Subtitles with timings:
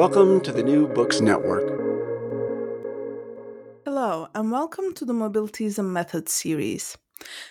[0.00, 1.68] Welcome to the New Books Network.
[3.84, 6.96] Hello, and welcome to the Mobilities and Methods series.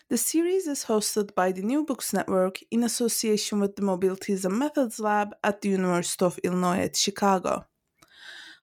[0.10, 4.58] The series is hosted by the New Books Network in association with the Mobilities and
[4.58, 7.68] Methods Lab at the University of Illinois at Chicago.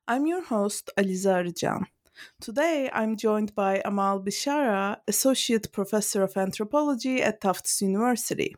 [0.09, 1.84] I'm your host, Aliza Arıcan.
[2.41, 8.56] Today, I'm joined by Amahl Bishara, Associate Professor of Anthropology at Tufts University.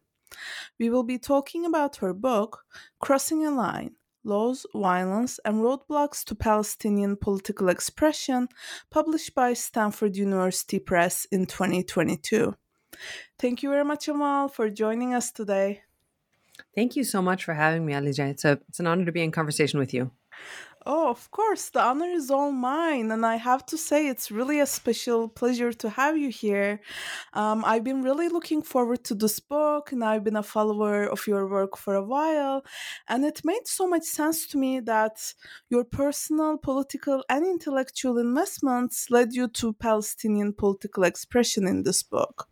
[0.80, 2.64] We will be talking about her book,
[2.98, 3.97] Crossing a Line
[4.28, 8.48] Laws, Violence, and Roadblocks to Palestinian Political Expression,
[8.90, 12.54] published by Stanford University Press in 2022.
[13.38, 15.82] Thank you very much, Amahl, for joining us today.
[16.74, 18.28] Thank you so much for having me, Alija.
[18.30, 20.10] It's, a, it's an honor to be in conversation with you.
[20.86, 23.10] Oh, of course, the honor is all mine.
[23.10, 26.80] And I have to say, it's really a special pleasure to have you here.
[27.34, 31.26] Um, I've been really looking forward to this book, and I've been a follower of
[31.26, 32.64] your work for a while.
[33.08, 35.34] And it made so much sense to me that
[35.68, 42.48] your personal, political, and intellectual investments led you to Palestinian political expression in this book.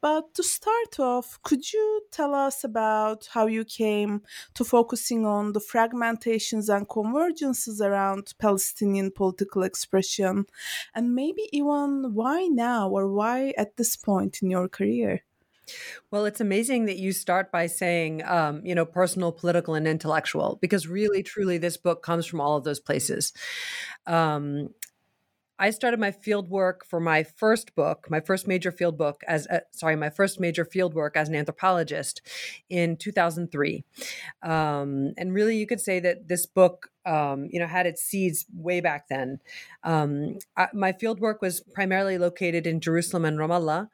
[0.00, 4.22] But to start off, could you tell us about how you came
[4.54, 7.57] to focusing on the fragmentations and convergences?
[7.66, 10.46] Around Palestinian political expression,
[10.94, 15.22] and maybe even why now or why at this point in your career?
[16.10, 20.58] Well, it's amazing that you start by saying, um, you know, personal, political, and intellectual,
[20.60, 23.32] because really, truly, this book comes from all of those places.
[24.06, 24.70] Um,
[25.58, 29.46] I started my field work for my first book, my first major field book as
[29.46, 32.22] a, sorry, my first major field work as an anthropologist
[32.70, 33.84] in 2003.
[34.42, 38.44] Um, and really, you could say that this book, um, you know, had its seeds
[38.54, 39.40] way back then.
[39.82, 43.88] Um, I, my field work was primarily located in Jerusalem and Ramallah,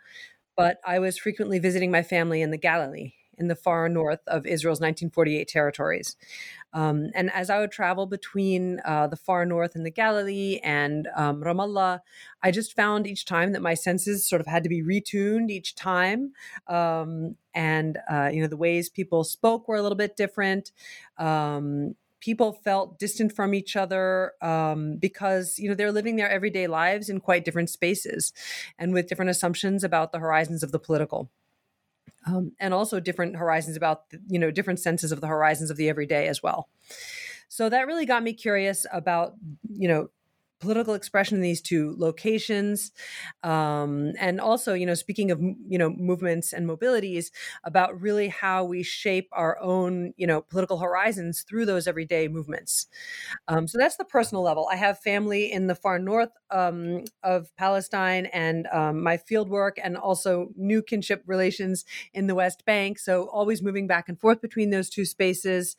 [0.56, 4.46] but I was frequently visiting my family in the Galilee in the far north of
[4.46, 6.16] Israel's 1948 territories.
[6.72, 11.08] Um, and as I would travel between uh, the far north and the Galilee and
[11.16, 12.00] um, Ramallah,
[12.42, 15.74] I just found each time that my senses sort of had to be retuned each
[15.74, 16.32] time.
[16.66, 20.72] Um, and, uh, you know, the ways people spoke were a little bit different
[21.18, 26.66] um, people felt distant from each other um, because you know they're living their everyday
[26.66, 28.32] lives in quite different spaces
[28.78, 31.30] and with different assumptions about the horizons of the political.
[32.26, 35.90] Um, and also different horizons about you know different senses of the horizons of the
[35.90, 36.70] everyday as well.
[37.48, 39.34] So that really got me curious about
[39.68, 40.08] you know
[40.64, 42.92] political expression in these two locations.
[43.42, 47.30] Um, and also you know speaking of you know movements and mobilities
[47.64, 52.86] about really how we shape our own you know political horizons through those everyday movements.
[53.48, 54.68] Um, so that's the personal level.
[54.70, 59.76] I have family in the far north um, of palestine and um, my field work
[59.82, 61.84] and also new kinship relations
[62.14, 62.98] in the west bank.
[62.98, 65.76] So always moving back and forth between those two spaces.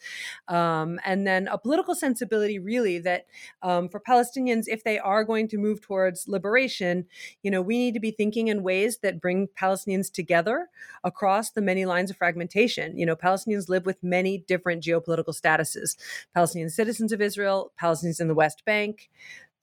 [0.47, 3.25] Um, and then a political sensibility really that
[3.63, 7.05] um, for palestinians if they are going to move towards liberation,
[7.41, 10.69] you know, we need to be thinking in ways that bring Palestinians together
[11.03, 12.97] across the many lines of fragmentation.
[12.97, 15.95] You know, Palestinians live with many different geopolitical statuses.
[16.33, 19.09] Palestinian citizens of Israel, Palestinians in the West Bank,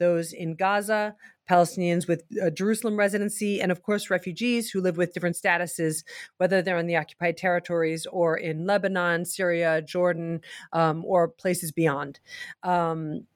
[0.02, 1.14] those in Gaza,
[1.48, 6.04] Palestinians with a Jerusalem residency, and of course, refugees who live with different statuses,
[6.38, 10.40] whether they're in the occupied territories or in Lebanon, Syria, Jordan,
[10.72, 12.20] um, or places beyond.
[12.62, 13.26] Um,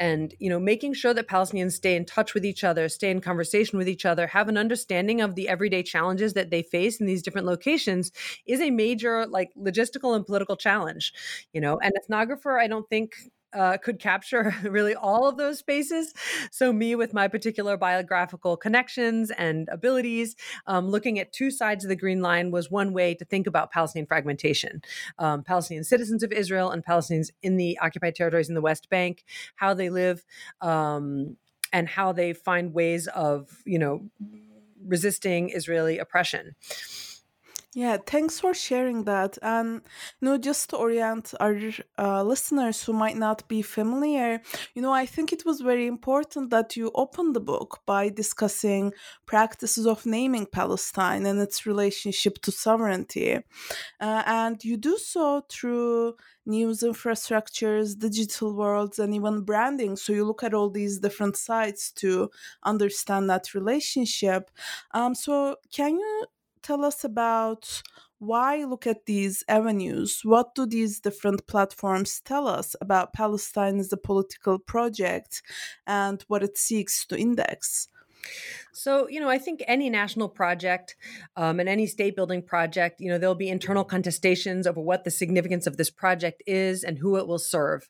[0.00, 3.20] and you know making sure that palestinians stay in touch with each other stay in
[3.20, 7.06] conversation with each other have an understanding of the everyday challenges that they face in
[7.06, 8.10] these different locations
[8.46, 11.12] is a major like logistical and political challenge
[11.52, 13.12] you know an ethnographer i don't think
[13.52, 16.12] uh, could capture really all of those spaces.
[16.50, 20.36] So, me with my particular biographical connections and abilities,
[20.66, 23.70] um, looking at two sides of the Green Line was one way to think about
[23.70, 24.82] Palestinian fragmentation.
[25.18, 29.24] Um, Palestinian citizens of Israel and Palestinians in the occupied territories in the West Bank,
[29.56, 30.24] how they live,
[30.60, 31.36] um,
[31.72, 34.10] and how they find ways of, you know,
[34.84, 36.54] resisting Israeli oppression.
[37.72, 39.38] Yeah, thanks for sharing that.
[39.42, 39.82] And
[40.20, 41.56] you know, just to orient our
[42.00, 44.42] uh, listeners who might not be familiar,
[44.74, 48.92] you know, I think it was very important that you open the book by discussing
[49.24, 53.38] practices of naming Palestine and its relationship to sovereignty,
[54.00, 56.14] uh, and you do so through
[56.46, 59.96] news infrastructures, digital worlds, and even branding.
[59.96, 62.30] So you look at all these different sides to
[62.64, 64.50] understand that relationship.
[64.92, 66.24] Um, so can you
[66.62, 67.82] tell us about
[68.18, 70.20] why look at these avenues?
[70.24, 75.42] What do these different platforms tell us about Palestine as a political project
[75.86, 77.88] and what it seeks to index?
[78.72, 80.96] So, you know, I think any national project
[81.36, 85.10] um, and any state building project, you know, there'll be internal contestations over what the
[85.10, 87.88] significance of this project is and who it will serve.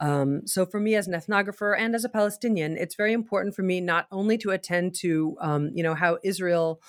[0.00, 3.62] Um, so, for me as an ethnographer and as a Palestinian, it's very important for
[3.62, 6.80] me not only to attend to, um, you know, how Israel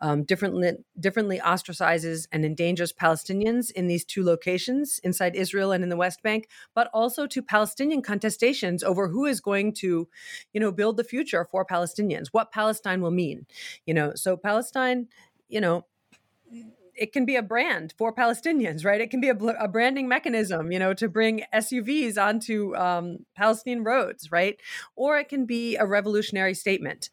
[0.00, 5.90] um, differently, differently ostracizes and endangers Palestinians in these two locations inside Israel and in
[5.90, 10.08] the West Bank, but also to Palestinian contestations over who is going to,
[10.52, 13.46] you know, build the future for Palestinians, what Palestine will mean.
[13.86, 15.08] You know, so Palestine,
[15.48, 15.84] you know,
[16.98, 19.00] it can be a brand for Palestinians, right?
[19.00, 23.84] It can be a, a branding mechanism, you know, to bring SUVs onto um, Palestinian
[23.84, 24.58] roads, right?
[24.96, 27.10] Or it can be a revolutionary statement,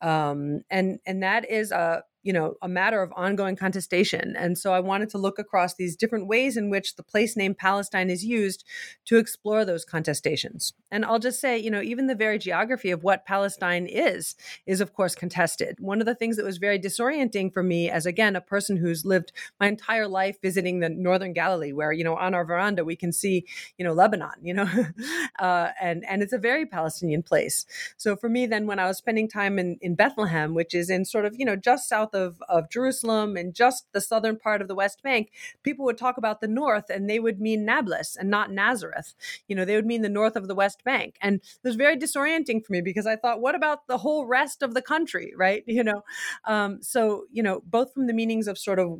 [0.00, 4.34] um, and and that is a you know a matter of ongoing contestation.
[4.36, 7.54] And so i wanted to look across these different ways in which the place name
[7.54, 8.64] palestine is used
[9.06, 10.72] to explore those contestations.
[10.90, 14.34] And i'll just say you know even the very geography of what palestine is
[14.66, 15.78] is of course contested.
[15.80, 19.04] One of the things that was very disorienting for me as again a person who's
[19.04, 22.96] lived my entire life visiting the northern galilee where you know on our veranda we
[22.96, 23.46] can see
[23.78, 24.68] you know lebanon you know
[25.38, 27.66] uh, and and it's a very palestinian place.
[27.96, 31.04] So for me then when i was spending time in, in bethlehem which is in
[31.04, 34.62] sort of you know just south south of, of Jerusalem and just the southern part
[34.62, 35.30] of the West Bank,
[35.62, 39.14] people would talk about the north and they would mean Nablus and not Nazareth.
[39.48, 41.16] You know, they would mean the north of the West Bank.
[41.20, 44.62] And it was very disorienting for me because I thought, what about the whole rest
[44.62, 45.64] of the country, right?
[45.72, 46.04] You know,
[46.44, 48.98] um, so, you know, both from the meanings of sort of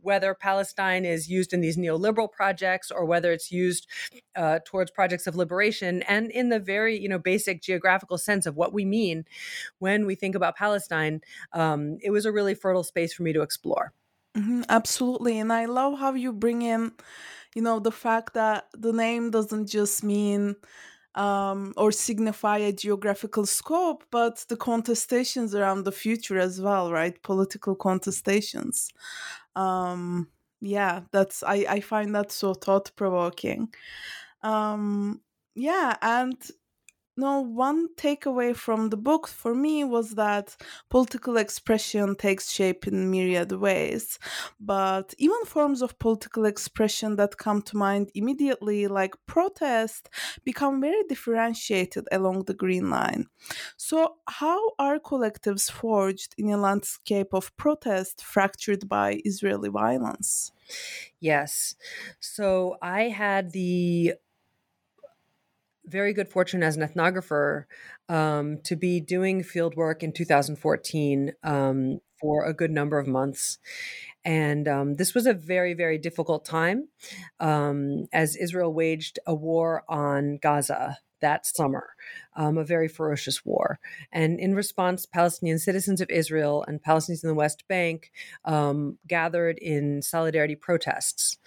[0.00, 3.86] whether Palestine is used in these neoliberal projects or whether it's used
[4.34, 8.56] uh, towards projects of liberation and in the very, you know, basic geographical sense of
[8.56, 9.26] what we mean
[9.78, 11.20] when we think about Palestine,
[11.52, 13.92] um, it was a really really fertile space for me to explore.
[14.36, 15.38] Mm-hmm, absolutely.
[15.38, 16.92] And I love how you bring in,
[17.54, 20.56] you know, the fact that the name doesn't just mean
[21.14, 27.22] um, or signify a geographical scope, but the contestations around the future as well, right?
[27.22, 28.88] Political contestations.
[29.54, 30.28] Um,
[30.60, 33.72] yeah, that's I, I find that so thought provoking.
[34.42, 35.22] Um,
[35.54, 36.36] yeah, and
[37.16, 40.56] no, one takeaway from the book for me was that
[40.90, 44.18] political expression takes shape in myriad ways.
[44.60, 50.10] But even forms of political expression that come to mind immediately, like protest,
[50.44, 53.26] become very differentiated along the Green Line.
[53.76, 60.52] So, how are collectives forged in a landscape of protest fractured by Israeli violence?
[61.20, 61.74] Yes.
[62.20, 64.14] So, I had the
[65.86, 67.64] very good fortune as an ethnographer
[68.08, 73.58] um, to be doing field work in 2014 um, for a good number of months.
[74.24, 76.88] And um, this was a very, very difficult time
[77.38, 81.94] um, as Israel waged a war on Gaza that summer,
[82.36, 83.78] um, a very ferocious war.
[84.12, 88.10] And in response, Palestinian citizens of Israel and Palestinians in the West Bank
[88.44, 91.38] um, gathered in solidarity protests.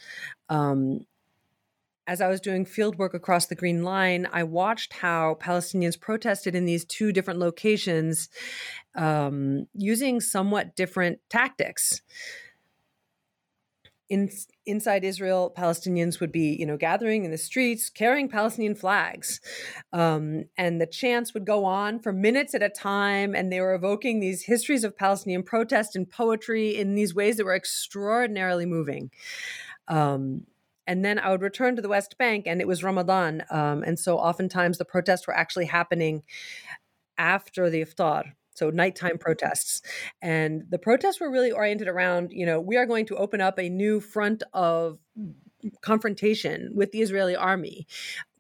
[2.10, 6.56] As I was doing field work across the Green Line, I watched how Palestinians protested
[6.56, 8.30] in these two different locations
[8.96, 12.02] um, using somewhat different tactics.
[14.10, 14.28] In,
[14.66, 19.40] inside Israel, Palestinians would be, you know, gathering in the streets, carrying Palestinian flags,
[19.94, 23.76] um, and the chants would go on for minutes at a time, and they were
[23.76, 29.12] evoking these histories of Palestinian protest and poetry in these ways that were extraordinarily moving.
[29.88, 30.48] Um,
[30.90, 34.00] and then I would return to the West Bank, and it was Ramadan, um, and
[34.00, 36.24] so oftentimes the protests were actually happening
[37.16, 38.24] after the iftar,
[38.56, 39.84] so nighttime protests.
[40.20, 43.60] And the protests were really oriented around, you know, we are going to open up
[43.60, 44.98] a new front of
[45.82, 47.86] confrontation with the Israeli army.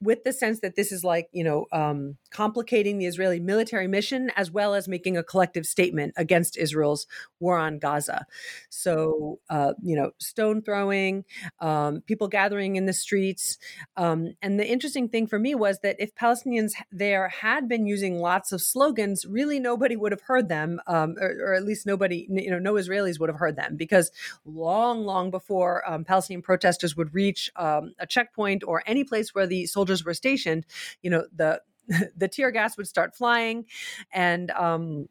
[0.01, 4.31] with the sense that this is like you know um, complicating the Israeli military mission
[4.35, 7.05] as well as making a collective statement against Israel's
[7.39, 8.25] war on Gaza.
[8.69, 11.25] So uh, you know stone throwing,
[11.59, 13.57] um, people gathering in the streets,
[13.97, 18.19] um, and the interesting thing for me was that if Palestinians there had been using
[18.19, 22.27] lots of slogans, really nobody would have heard them, um, or, or, at least nobody
[22.29, 24.11] you know no Israelis would have heard them because
[24.45, 29.47] long long before um, Palestinian protesters would reach um, a checkpoint or any place where
[29.47, 30.65] the soldiers soldiers were stationed,
[31.01, 31.61] you know, the
[32.17, 33.65] the tear gas would start flying,
[34.11, 35.07] and um,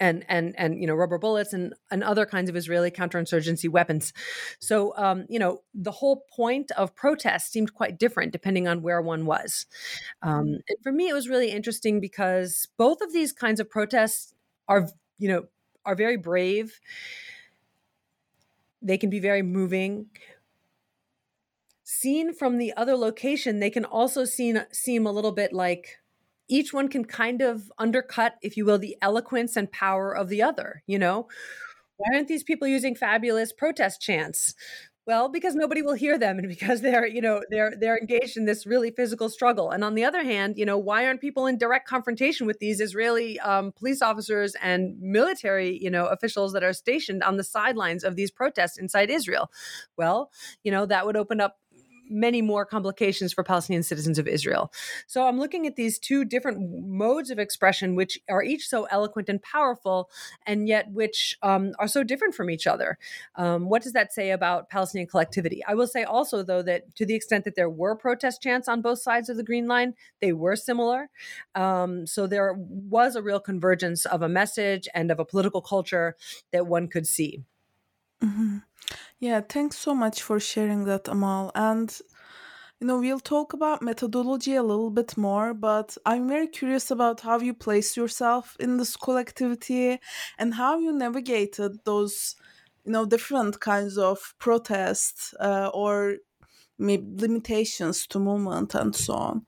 [0.00, 4.12] and and and you know rubber bullets and and other kinds of Israeli counterinsurgency weapons.
[4.58, 9.02] So um, you know the whole point of protest seemed quite different depending on where
[9.02, 9.66] one was.
[10.22, 14.34] Um, and for me, it was really interesting because both of these kinds of protests
[14.66, 14.88] are
[15.18, 15.44] you know
[15.84, 16.80] are very brave.
[18.82, 20.06] They can be very moving
[21.90, 25.98] seen from the other location, they can also seem, seem a little bit like
[26.48, 30.42] each one can kind of undercut, if you will, the eloquence and power of the
[30.42, 30.82] other.
[30.86, 31.28] You know,
[31.96, 34.54] why aren't these people using fabulous protest chants?
[35.06, 38.44] Well, because nobody will hear them and because they're, you know, they're they're engaged in
[38.44, 39.70] this really physical struggle.
[39.70, 42.80] And on the other hand, you know, why aren't people in direct confrontation with these
[42.80, 48.04] Israeli um, police officers and military, you know, officials that are stationed on the sidelines
[48.04, 49.50] of these protests inside Israel?
[49.96, 50.30] Well,
[50.62, 51.56] you know, that would open up
[52.10, 54.72] many more complications for Palestinian citizens of Israel.
[55.06, 59.28] So I'm looking at these two different modes of expression, which are each so eloquent
[59.28, 60.10] and powerful,
[60.46, 62.98] and yet which um, are so different from each other.
[63.36, 65.62] Um, what does that say about Palestinian collectivity?
[65.66, 68.82] I will say also, though, that to the extent that there were protest chants on
[68.82, 71.10] both sides of the Green Line, they were similar.
[71.54, 76.16] Um, so there was a real convergence of a message and of a political culture
[76.52, 77.42] that one could see.
[78.22, 78.58] Mm-hmm.
[79.20, 81.52] Yeah, thanks so much for sharing that, Amahl.
[81.54, 81.96] And
[82.80, 87.20] you know, we'll talk about methodology a little bit more, but I'm very curious about
[87.22, 90.00] how you place yourself in this collectivity
[90.38, 92.36] and how you navigated those,
[92.84, 96.16] you know, different kinds of protests uh, or
[96.78, 99.46] maybe limitations to movement and so on.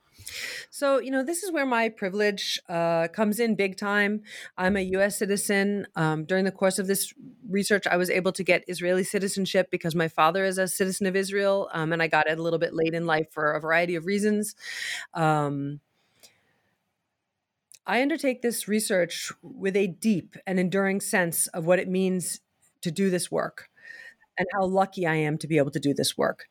[0.71, 4.23] So, you know, this is where my privilege uh, comes in big time.
[4.57, 5.87] I'm a US citizen.
[5.97, 7.12] Um, during the course of this
[7.49, 11.17] research, I was able to get Israeli citizenship because my father is a citizen of
[11.17, 13.95] Israel, um, and I got it a little bit late in life for a variety
[13.95, 14.55] of reasons.
[15.14, 15.81] Um,
[17.87, 22.41] I undertake this research with a deep and enduring sense of what it means
[22.83, 23.69] to do this work
[24.38, 26.47] and how lucky I am to be able to do this work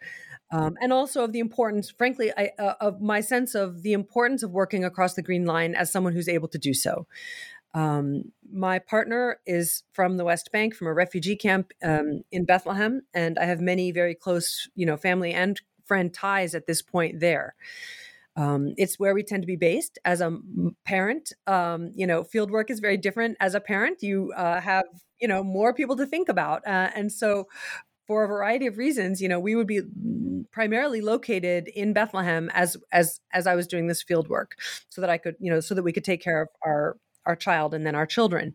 [0.51, 4.43] um, and also of the importance, frankly, I, uh, of my sense of the importance
[4.43, 7.08] of working across the Green Line as someone who's able to do so.
[7.74, 13.03] Um, my partner is from the West Bank, from a refugee camp um, in Bethlehem,
[13.13, 17.22] and I have many very close, you know, family and friend ties at this point
[17.22, 17.55] there.
[18.36, 20.38] Um, it's where we tend to be based as a
[20.86, 21.34] parent.
[21.48, 24.01] Um, you know, field work is very different as a parent.
[24.01, 24.86] You uh, have,
[25.20, 27.48] you know, more people to think about, uh, and so
[28.12, 29.80] for a variety of reasons, you know, we would be
[30.51, 34.58] primarily located in Bethlehem as as as I was doing this field work,
[34.89, 37.38] so that I could, you know, so that we could take care of our our
[37.38, 38.51] child and then our children.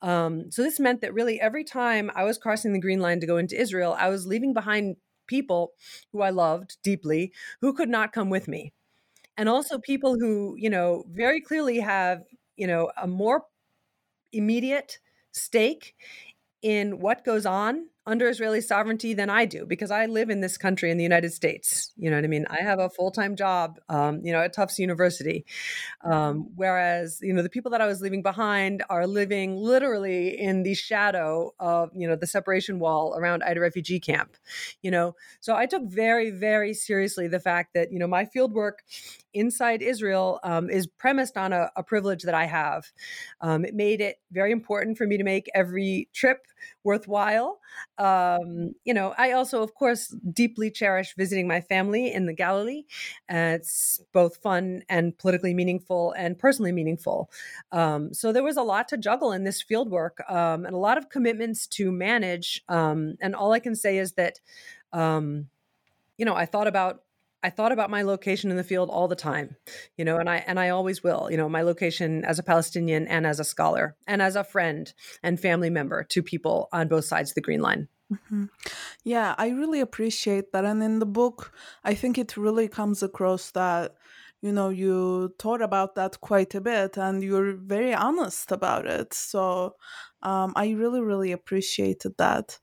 [0.00, 3.26] Um, so this meant that really every time I was crossing the green line to
[3.26, 4.94] go into Israel, I was leaving behind
[5.26, 5.72] people
[6.12, 8.72] who I loved deeply who could not come with me,
[9.36, 12.22] and also people who, you know, very clearly have,
[12.56, 13.42] you know, a more
[14.32, 15.00] immediate
[15.32, 15.96] stake
[16.62, 20.58] in what goes on under Israeli sovereignty than I do because I live in this
[20.58, 21.92] country in the United States.
[21.96, 22.44] You know what I mean?
[22.50, 25.46] I have a full time job, um, you know, at Tufts University.
[26.02, 30.64] Um, whereas, you know, the people that I was leaving behind are living literally in
[30.64, 34.36] the shadow of, you know, the separation wall around Aida refugee camp,
[34.82, 35.14] you know.
[35.38, 38.82] So I took very, very seriously the fact that, you know, my field work
[39.32, 42.90] inside Israel um, is premised on a, a, privilege that I have.
[43.40, 46.46] Um, it made it very important for me to make every trip
[46.84, 47.60] worthwhile.
[48.00, 52.84] Um, you know, I also, of course, deeply cherish visiting my family in the Galilee.
[53.30, 57.30] Uh, it's both fun and politically meaningful and personally meaningful.
[57.72, 60.78] Um, so there was a lot to juggle in this field work um, and a
[60.78, 62.62] lot of commitments to manage.
[62.68, 64.40] Um, and all I can say is that,
[66.16, 67.02] you know, I thought about
[67.42, 69.56] I thought about my location in the field all the time,
[69.96, 73.06] you know, and I and I always will, you know, my location as a Palestinian
[73.06, 74.92] and as a scholar and as a friend
[75.22, 77.88] and family member to people on both sides of the Green Line.
[78.12, 78.46] Mm-hmm.
[79.04, 81.52] Yeah, I really appreciate that, and in the book,
[81.84, 83.94] I think it really comes across that
[84.42, 89.14] you know you thought about that quite a bit, and you're very honest about it.
[89.14, 89.76] So
[90.22, 92.58] um, I really, really appreciated that.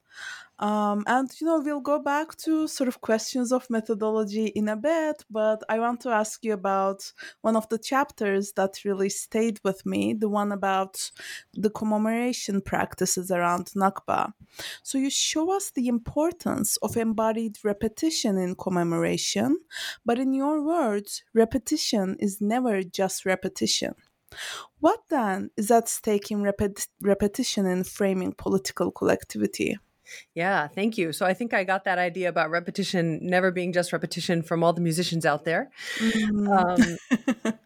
[0.60, 4.76] Um, and you know, we'll go back to sort of questions of methodology in a
[4.76, 7.12] bit, but I want to ask you about
[7.42, 11.12] one of the chapters that really stayed with me, the one about
[11.54, 14.34] the commemoration practices around Nakba.
[14.82, 19.58] So you show us the importance of embodied repetition in commemoration,
[20.06, 23.94] but in your words, repetition is never just repetition.
[24.80, 29.78] What then is at stake in repet- repetition in framing political collectivity?
[30.34, 31.12] Yeah, thank you.
[31.12, 34.74] So I think I got that idea about repetition never being just repetition from all
[34.74, 35.72] the musicians out there.
[35.98, 36.98] Mm.
[37.44, 37.54] Um,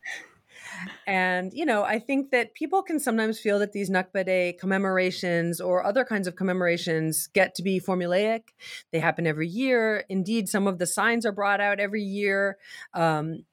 [1.08, 5.62] and, you know, I think that people can sometimes feel that these Nakba Day commemorations
[5.62, 8.50] or other kinds of commemorations get to be formulaic.
[8.92, 10.06] They happen every year.
[10.10, 12.58] Indeed, some of the signs are brought out every year.
[12.94, 13.46] Um,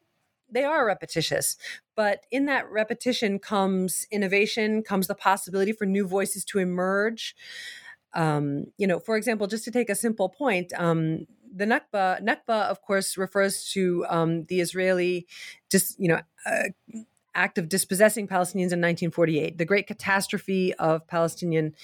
[0.51, 1.57] they are repetitious
[1.99, 7.35] but in that repetition comes innovation comes the possibility for new voices to emerge
[8.19, 12.69] um, you know, for example, just to take a simple point, um, the Nakba, Nakba,
[12.69, 15.29] of course, refers to um, the Israeli,
[15.71, 16.99] just you know, uh,
[17.37, 21.75] act of dispossessing Palestinians in 1948, the great catastrophe of Palestinian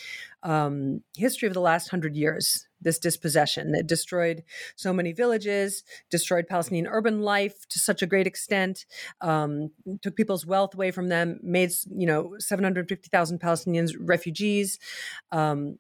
[0.43, 2.67] um, history of the last hundred years.
[2.81, 4.43] This dispossession that destroyed
[4.77, 8.85] so many villages, destroyed Palestinian urban life to such a great extent,
[9.23, 9.71] um,
[10.03, 14.79] took people's wealth away from them, made you know 750,000 Palestinians refugees.
[15.33, 15.79] Um,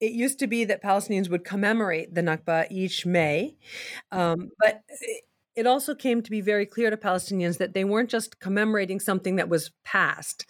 [0.00, 3.56] it used to be that Palestinians would commemorate the Nakba each May,
[4.12, 4.82] um, but
[5.58, 9.34] it also came to be very clear to Palestinians that they weren't just commemorating something
[9.36, 10.46] that was past.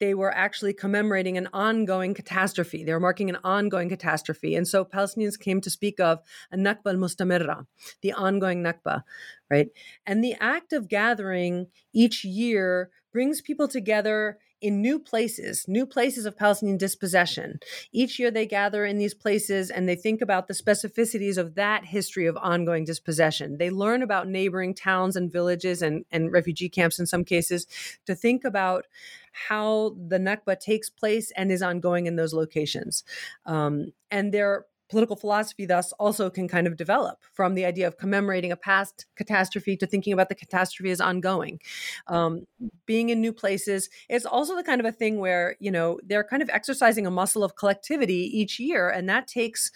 [0.00, 2.84] They were actually commemorating an ongoing catastrophe.
[2.84, 4.54] They were marking an ongoing catastrophe.
[4.54, 6.18] And so Palestinians came to speak of
[6.52, 7.66] a Nakba al Mustamirra,
[8.02, 9.02] the ongoing Nakba,
[9.50, 9.68] right?
[10.04, 16.26] And the act of gathering each year brings people together in new places, new places
[16.26, 17.58] of Palestinian dispossession.
[17.92, 21.84] Each year they gather in these places and they think about the specificities of that
[21.84, 23.58] history of ongoing dispossession.
[23.58, 27.66] They learn about neighboring towns and villages and, and refugee camps in some cases
[28.06, 28.86] to think about
[29.32, 33.04] how the Nakba takes place and is ongoing in those locations.
[33.46, 37.96] Um, and they're political philosophy thus also can kind of develop from the idea of
[37.96, 41.60] commemorating a past catastrophe to thinking about the catastrophe as ongoing.
[42.08, 42.46] Um,
[42.86, 46.24] being in new places it's also the kind of a thing where you know they're
[46.24, 49.70] kind of exercising a muscle of collectivity each year and that takes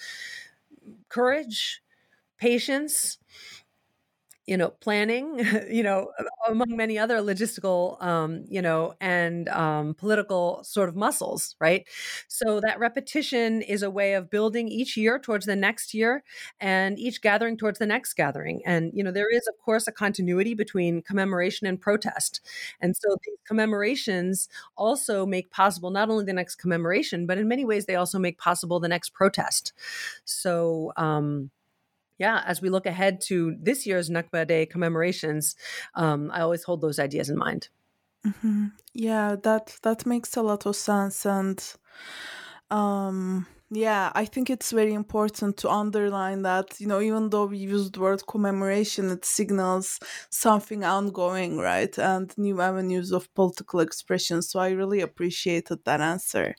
[1.09, 1.81] courage
[2.39, 3.19] patience
[4.47, 5.39] you know planning
[5.71, 6.11] you know
[6.49, 11.87] among many other logistical um, you know and um, political sort of muscles right?
[12.29, 16.23] So that repetition is a way of building each year towards the next year
[16.61, 18.61] and each gathering towards the next gathering.
[18.67, 22.41] And you know there is of course a continuity between commemoration and protest.
[22.81, 27.65] And so these commemorations also make possible not only the next commemoration but in many
[27.65, 29.73] ways they also make possible the next protest.
[30.25, 31.51] So um
[32.19, 35.57] yeah, as we look ahead to this year's Nakba Day commemorations,
[35.95, 37.69] um, I always hold those ideas in mind.
[38.27, 38.67] Mm-hmm.
[38.95, 41.63] Yeah, that that makes a lot of sense, and
[42.71, 47.59] um, yeah, I think it's very important to underline that, you know, even though we
[47.59, 51.99] use the word commemoration, it signals something ongoing, right?
[51.99, 54.43] And new avenues of political expression.
[54.43, 56.55] So I really appreciated that answer.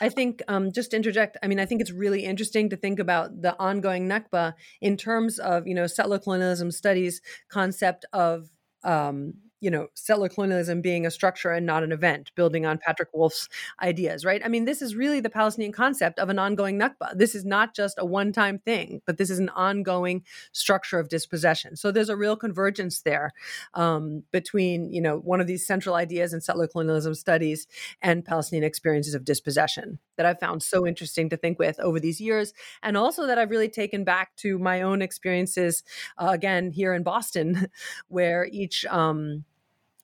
[0.00, 3.42] I think, um, just interject, I mean, I think it's really interesting to think about
[3.42, 8.50] the ongoing Nakba in terms of, you know, settler colonialism studies concept of
[8.84, 13.08] um, you know, settler colonialism being a structure and not an event, building on Patrick
[13.12, 13.48] Wolfe's
[13.82, 14.42] ideas, right?
[14.44, 17.16] I mean, this is really the Palestinian concept of an ongoing Nakba.
[17.16, 21.08] This is not just a one time thing, but this is an ongoing structure of
[21.08, 21.76] dispossession.
[21.76, 23.32] So there's a real convergence there
[23.74, 27.66] um, between, you know, one of these central ideas in settler colonialism studies
[28.02, 32.20] and Palestinian experiences of dispossession that I've found so interesting to think with over these
[32.20, 32.52] years.
[32.82, 35.82] And also that I've really taken back to my own experiences,
[36.18, 37.68] uh, again, here in Boston,
[38.08, 39.44] where each, um,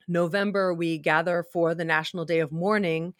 [0.07, 3.13] November, we gather for the National Day of Mourning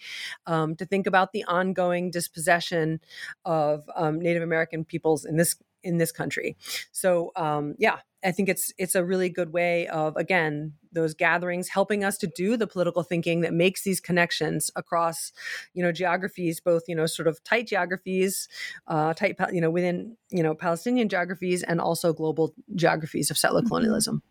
[0.45, 2.99] um, to think about the ongoing dispossession
[3.45, 6.57] of um, Native American peoples in this in this country.
[6.91, 11.67] So, um, yeah, I think it's it's a really good way of again those gatherings
[11.67, 15.33] helping us to do the political thinking that makes these connections across
[15.73, 18.47] you know geographies both you know sort of tight geographies
[18.87, 23.59] uh, tight you know within you know palestinian geographies and also global geographies of settler
[23.59, 23.69] mm-hmm.
[23.69, 24.21] colonialism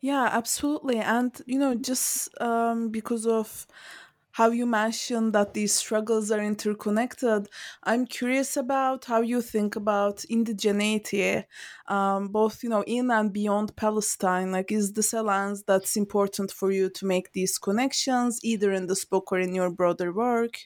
[0.00, 0.98] yeah, absolutely.
[0.98, 3.66] And, you know, just um, because of
[4.32, 7.48] how you mentioned that these struggles are interconnected,
[7.82, 11.44] I'm curious about how you think about indigeneity,
[11.88, 14.52] um, both, you know, in and beyond Palestine.
[14.52, 18.86] Like, is this a lens that's important for you to make these connections, either in
[18.86, 20.58] this book or in your broader work?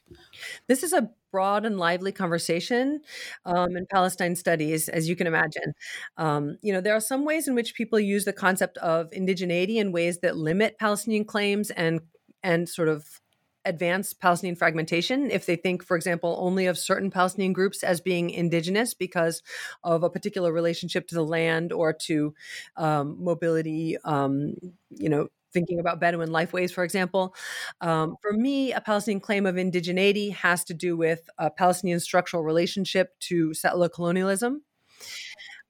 [0.67, 3.01] This is a broad and lively conversation
[3.45, 5.75] um, in Palestine studies, as you can imagine.
[6.17, 9.77] Um, you know, there are some ways in which people use the concept of indigeneity
[9.77, 12.01] in ways that limit Palestinian claims and
[12.43, 13.21] and sort of
[13.65, 18.31] advance Palestinian fragmentation if they think, for example, only of certain Palestinian groups as being
[18.31, 19.43] indigenous because
[19.83, 22.35] of a particular relationship to the land or to
[22.77, 24.55] um, mobility, um,
[24.91, 27.35] you know, thinking about Bedouin lifeways, for example.
[27.81, 32.43] Um, for me, a Palestinian claim of indigeneity has to do with a Palestinian structural
[32.43, 34.63] relationship to settler colonialism.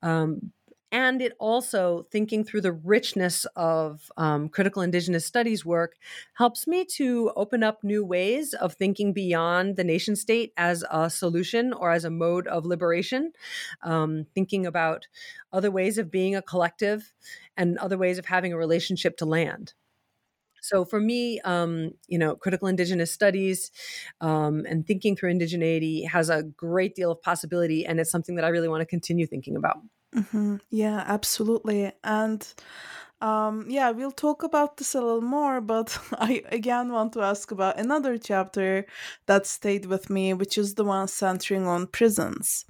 [0.03, 0.53] Um,
[0.95, 5.97] and it also thinking through the richness of um, critical indigenous studies work
[6.35, 11.11] helps me to open up new ways of thinking beyond the nation state as a
[11.11, 13.33] solution or as a mode of liberation
[13.83, 15.09] um, thinking about
[15.53, 17.13] other ways of being a collective
[17.57, 19.75] and other ways of having a relationship to land
[20.61, 23.71] so for me, um, you know, critical indigenous studies
[24.23, 28.47] um, and thinking through indigeneity has a great deal of possibility, and it's something that
[28.47, 29.77] I really want to continue thinking about.
[30.15, 30.57] Mm-hmm.
[30.71, 31.93] Yeah, absolutely.
[32.05, 32.47] And
[33.21, 37.51] um, yeah, we'll talk about this a little more, but I again want to ask
[37.51, 38.87] about another chapter
[39.27, 42.65] that stayed with me, which is the one centering on prisons.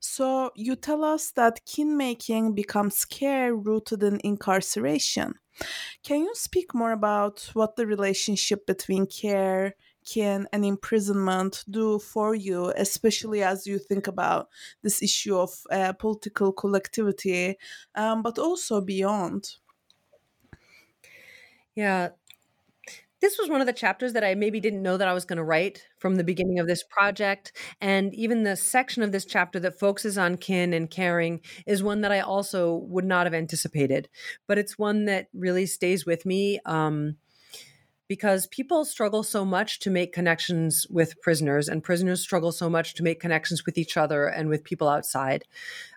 [0.00, 5.34] So you tell us that kin making becomes care rooted in incarceration.
[6.04, 12.34] Can you speak more about what the relationship between care, can an imprisonment do for
[12.34, 14.48] you, especially as you think about
[14.82, 17.56] this issue of uh, political collectivity,
[17.94, 19.56] um, but also beyond?
[21.74, 22.10] Yeah.
[23.20, 25.36] This was one of the chapters that I maybe didn't know that I was going
[25.36, 27.52] to write from the beginning of this project.
[27.80, 32.00] And even the section of this chapter that focuses on kin and caring is one
[32.00, 34.08] that I also would not have anticipated.
[34.48, 36.58] But it's one that really stays with me.
[36.66, 37.16] Um,
[38.12, 42.92] because people struggle so much to make connections with prisoners, and prisoners struggle so much
[42.92, 45.46] to make connections with each other and with people outside.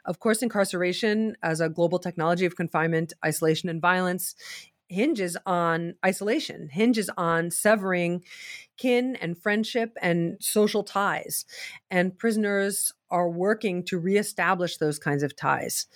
[0.05, 4.33] Of course, incarceration as a global technology of confinement, isolation, and violence
[4.87, 8.23] hinges on isolation, hinges on severing
[8.77, 11.43] kin and friendship and social ties.
[11.91, 15.87] And prisoners are working to reestablish those kinds of ties.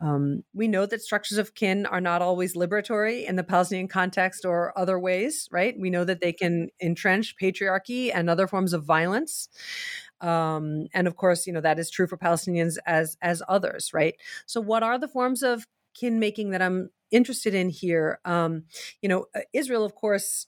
[0.00, 4.44] Um, we know that structures of kin are not always liberatory in the Palestinian context
[4.44, 5.74] or other ways, right?
[5.78, 9.48] We know that they can entrench patriarchy and other forms of violence.
[10.20, 14.14] Um, and of course, you know that is true for Palestinians as as others, right?
[14.46, 18.18] So, what are the forms of kin making that I'm interested in here?
[18.24, 18.64] Um,
[19.00, 20.46] you know, uh, Israel, of course,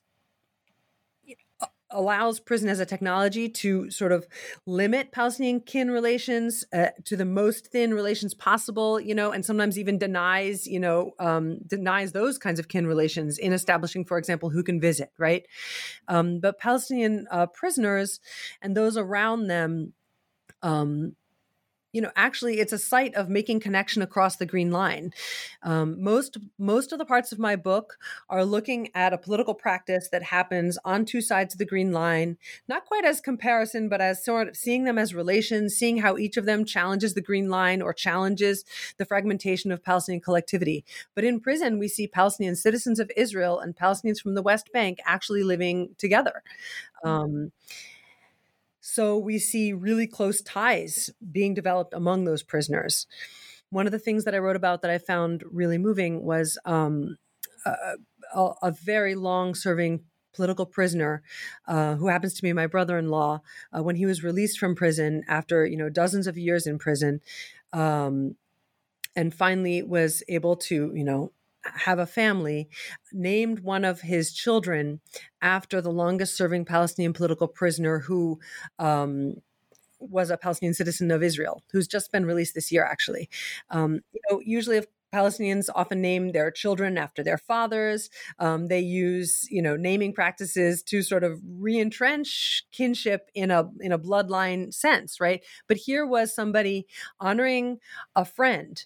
[1.91, 4.27] allows prison as a technology to sort of
[4.67, 9.79] limit Palestinian kin relations uh, to the most thin relations possible, you know, and sometimes
[9.79, 14.51] even denies, you know, um, denies those kinds of kin relations in establishing, for example,
[14.51, 15.47] who can visit, right?
[16.09, 18.21] Um, but Palestinian uh, prisoners
[18.63, 19.93] and those around them
[20.63, 21.17] um,
[21.93, 25.13] you know actually it's a site of making connection across the green line.
[25.63, 27.99] Um, most most of the parts of my book
[28.29, 32.37] are looking at a political practice that happens on two sides of the green line
[32.69, 36.37] not quite as comparison but as sort of seeing them as relations seeing how each
[36.37, 38.65] of them challenges the green line or challenges
[38.99, 40.85] the fragmentation of palestinian collectivity.
[41.15, 44.99] But in prison we see palestinian citizens of israel and palestinians from the west bank
[45.05, 46.43] actually living together.
[47.03, 47.53] Um,
[48.81, 53.07] so we see really close ties being developed among those prisoners.
[53.71, 57.17] One of the things that I wrote about that I found really moving was um,
[57.65, 57.97] a,
[58.63, 60.01] a, very long serving
[60.33, 61.23] political prisoner
[61.69, 63.41] uh, who happens to be my brother-in-law
[63.77, 67.21] uh, when he was released from prison after you know dozens of years in prison
[67.73, 68.37] um,
[69.17, 71.33] and finally was able to you know
[71.65, 72.69] have a family,
[73.13, 75.01] named one of his children
[75.43, 78.39] after the longest serving Palestinian political prisoner who
[78.79, 79.35] um,
[79.99, 83.29] was a Palestinian citizen of Israel, who's just been released this year, actually.
[83.71, 88.11] Um, you know, usually, Palestinians often name their children after their fathers.
[88.39, 93.93] Um, they use, you know, naming practices to sort of reentrench kinship in a in
[93.93, 95.45] a bloodline sense, right?
[95.67, 96.87] But here was somebody
[97.19, 97.79] honoring
[98.15, 98.85] a friend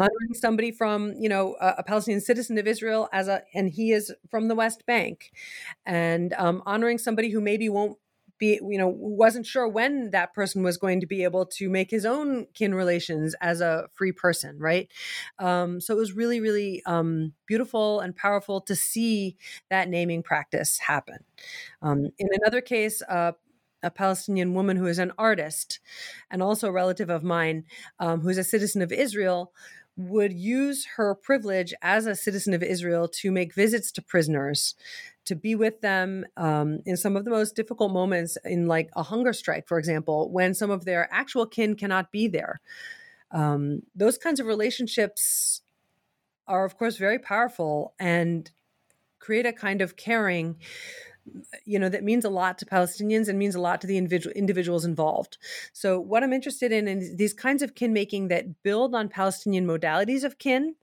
[0.00, 3.92] honoring somebody from you know a, a, Palestinian citizen of Israel as a and he
[3.92, 5.30] is from the West Bank,
[5.84, 7.98] and um, honoring somebody who maybe won't
[8.38, 11.90] be you know wasn't sure when that person was going to be able to make
[11.90, 14.88] his own kin relations as a free person right?
[15.38, 19.36] Um, so it was really really um, beautiful and powerful to see
[19.68, 21.18] that naming practice happen.
[21.82, 23.32] Um, in another case uh,
[23.82, 25.80] a Palestinian woman who is an artist
[26.30, 27.64] and also a relative of mine
[27.98, 29.52] um, who's a citizen of Israel
[29.96, 34.74] would use her privilege as a citizen of Israel to make visits to prisoners
[35.26, 39.02] to be with them um, in some of the most difficult moments, in like a
[39.02, 42.60] hunger strike, for example, when some of their actual kin cannot be there.
[43.30, 45.62] Um, those kinds of relationships
[46.46, 48.50] are, of course, very powerful and
[49.18, 50.56] create a kind of caring
[51.64, 54.34] you know that means a lot to palestinians and means a lot to the individual
[54.34, 55.38] individuals involved
[55.72, 59.66] so what i'm interested in is these kinds of kin making that build on palestinian
[59.66, 60.74] modalities of kin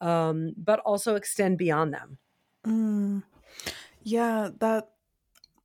[0.00, 2.18] um, but also extend beyond them
[2.66, 3.22] Mm.
[4.02, 4.91] Yeah, that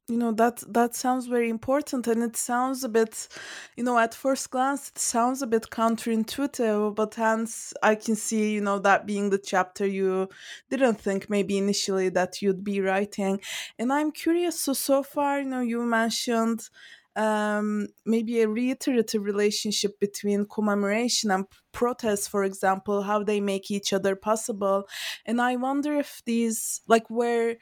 [0.10, 3.28] you know that that sounds very important and it sounds a bit
[3.76, 8.54] you know at first glance it sounds a bit counterintuitive but hence i can see
[8.54, 10.30] you know that being the chapter you
[10.70, 13.40] didn't think maybe initially that you'd be writing
[13.78, 16.70] and i'm curious so so far you know you mentioned
[17.16, 23.92] um, maybe a reiterative relationship between commemoration and protest, for example, how they make each
[23.92, 24.88] other possible.
[25.26, 27.58] And I wonder if these, like, where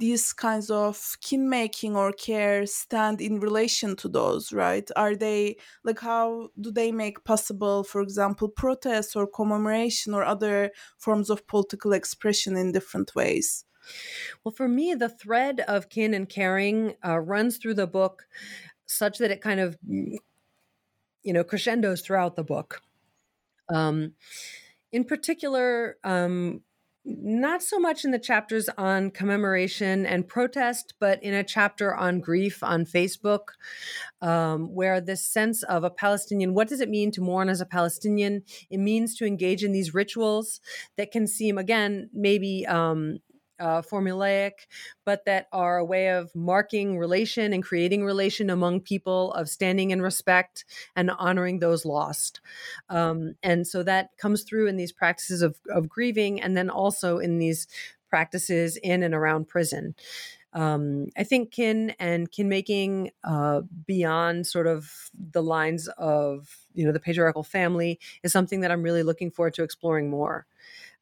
[0.00, 4.90] these kinds of kin making or care stand in relation to those, right?
[4.96, 10.72] Are they, like, how do they make possible, for example, protest or commemoration or other
[10.98, 13.64] forms of political expression in different ways?
[14.44, 18.26] Well, for me, the thread of kin and caring uh, runs through the book
[18.86, 20.16] such that it kind of mm,
[21.22, 22.82] you know crescendos throughout the book
[23.68, 24.14] um,
[24.92, 26.62] in particular um,
[27.04, 32.20] not so much in the chapters on commemoration and protest, but in a chapter on
[32.20, 33.48] grief on Facebook,
[34.20, 37.66] um, where this sense of a Palestinian, what does it mean to mourn as a
[37.66, 38.42] Palestinian?
[38.70, 40.60] It means to engage in these rituals
[40.96, 43.20] that can seem, again, maybe um,
[43.60, 44.52] uh, formulaic,
[45.04, 49.90] but that are a way of marking relation and creating relation among people, of standing
[49.90, 50.64] in respect
[50.96, 52.40] and honoring those lost.
[52.88, 57.18] Um, and so that comes through in these practices of, of grieving and then also
[57.18, 57.66] in these
[58.08, 59.94] practices in and around prison.
[60.52, 66.84] Um, I think kin and kin making uh, beyond sort of the lines of you
[66.84, 70.46] know the patriarchal family is something that I'm really looking forward to exploring more.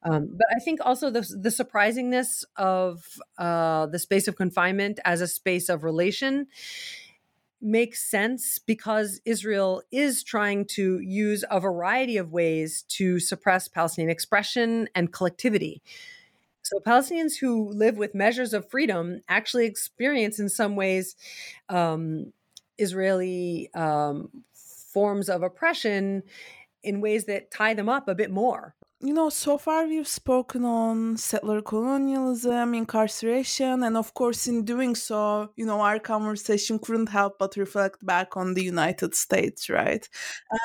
[0.03, 5.19] Um, but I think also the, the surprisingness of uh, the space of confinement as
[5.19, 6.47] a space of relation
[7.61, 14.09] makes sense because Israel is trying to use a variety of ways to suppress Palestinian
[14.09, 15.81] expression and collectivity.
[16.69, 21.15] So, Palestinians who live with measures of freedom actually experience, in some ways,
[21.67, 22.31] um,
[22.77, 24.29] Israeli um,
[24.93, 26.21] forms of oppression
[26.83, 30.65] in ways that tie them up a bit more you know, so far we've spoken
[30.65, 37.07] on settler colonialism, incarceration, and of course, in doing so, you know, our conversation couldn't
[37.07, 40.09] help but reflect back on the United States, right?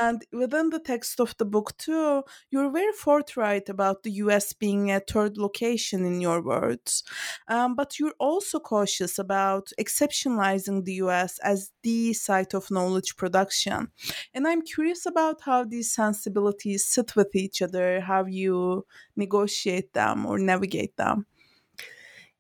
[0.00, 4.90] And within the text of the book, too, you're very forthright about the US being
[4.90, 7.04] a third location in your words.
[7.46, 13.92] Um, but you're also cautious about exceptionalizing the US as the site of knowledge production.
[14.32, 20.26] And I'm curious about how these sensibilities sit with each other, how you negotiate them
[20.26, 21.26] or navigate them?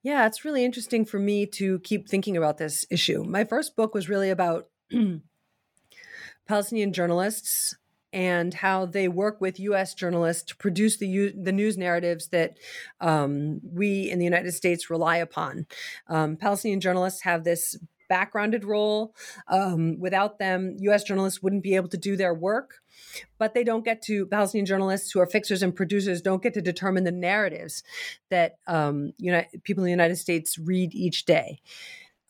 [0.02, 3.24] Yeah, it's really interesting for me to keep thinking about this issue.
[3.24, 4.68] My first book was really about
[6.46, 7.74] Palestinian journalists
[8.12, 9.92] and how they work with U.S.
[9.92, 12.58] journalists to produce the the news narratives that
[13.00, 15.66] um, we in the United States rely upon.
[16.08, 17.76] Um, Palestinian journalists have this
[18.08, 19.14] backgrounded role.
[19.48, 21.04] Um, without them, U.S.
[21.04, 22.80] journalists wouldn't be able to do their work
[23.38, 26.62] but they don't get to Palestinian journalists who are fixers and producers don't get to
[26.62, 27.82] determine the narratives
[28.30, 29.12] that um,
[29.62, 31.60] people in the United States read each day.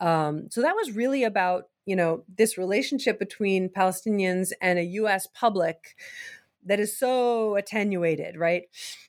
[0.01, 5.27] Um, so that was really about you know this relationship between Palestinians and a U.S.
[5.27, 5.97] public
[6.67, 8.65] that is so attenuated, right?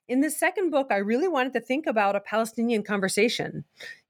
[0.09, 3.63] In the second book, I really wanted to think about a Palestinian conversation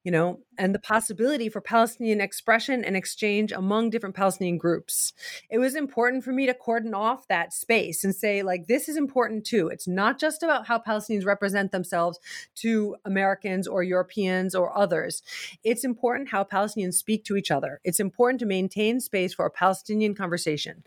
[0.05, 5.13] you know, and the possibility for Palestinian expression and exchange among different Palestinian groups.
[5.49, 8.97] It was important for me to cordon off that space and say, like, this is
[8.97, 9.67] important too.
[9.67, 12.19] It's not just about how Palestinians represent themselves
[12.57, 15.23] to Americans or Europeans or others.
[15.63, 17.81] It's important how Palestinians speak to each other.
[17.83, 20.83] It's important to maintain space for a Palestinian conversation.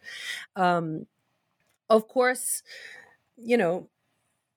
[0.54, 1.07] Um,
[1.90, 2.62] of course,
[3.37, 3.88] you know,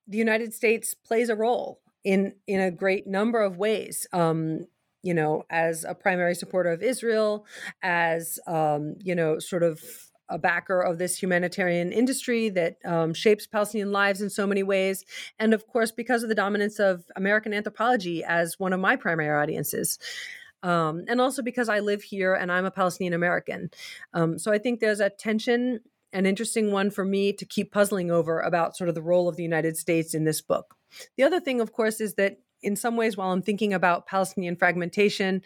[0.07, 4.07] the United States plays a role in in a great number of ways.
[4.13, 4.67] Um,
[5.03, 7.45] you know, as a primary supporter of Israel,
[7.81, 9.81] as um, you know, sort of
[10.29, 15.03] a backer of this humanitarian industry that um, shapes Palestinian lives in so many ways,
[15.39, 19.41] and of course, because of the dominance of American anthropology as one of my primary
[19.41, 19.99] audiences.
[20.63, 23.71] Um, and also because I live here and I'm a Palestinian American.
[24.13, 25.79] Um, so I think there's a tension,
[26.13, 29.37] an interesting one for me to keep puzzling over about sort of the role of
[29.37, 30.75] the United States in this book.
[31.17, 34.55] The other thing, of course, is that in some ways, while I'm thinking about Palestinian
[34.55, 35.41] fragmentation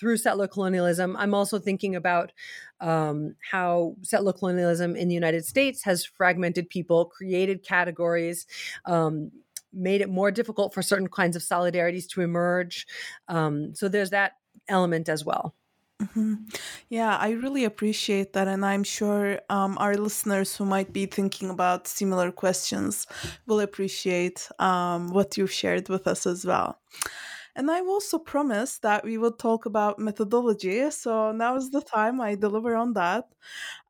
[0.00, 2.32] through settler colonialism, I'm also thinking about
[2.80, 8.46] um, how settler colonialism in the United States has fragmented people, created categories.
[8.86, 9.30] Um,
[9.76, 12.86] made it more difficult for certain kinds of solidarities to emerge.
[13.26, 14.32] Um, so there's that
[14.68, 15.54] element as well.
[16.02, 16.34] Mm-hmm.
[16.88, 18.48] Yeah, I really appreciate that.
[18.48, 23.06] And I'm sure um, our listeners who might be thinking about similar questions
[23.46, 26.78] will appreciate um, what you've shared with us as well.
[27.56, 30.90] And I've also promised that we would talk about methodology.
[30.90, 33.28] So now is the time I deliver on that.